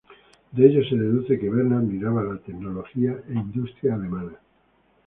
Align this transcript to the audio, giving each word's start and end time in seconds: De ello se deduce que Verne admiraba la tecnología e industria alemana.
De 0.53 0.65
ello 0.65 0.83
se 0.83 0.95
deduce 0.95 1.37
que 1.37 1.47
Verne 1.47 1.75
admiraba 1.75 2.23
la 2.23 2.39
tecnología 2.39 3.11
e 3.29 3.33
industria 3.35 3.93
alemana. 3.93 4.33